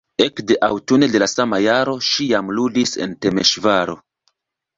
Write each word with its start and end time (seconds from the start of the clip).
Ekde 0.23 0.55
aŭtune 0.67 1.09
de 1.15 1.21
la 1.23 1.27
sama 1.33 1.59
jaro 1.65 1.93
ŝi 2.07 2.27
jam 2.33 2.49
ludis 2.61 2.95
en 3.07 3.15
Temeŝvaro. 3.27 3.97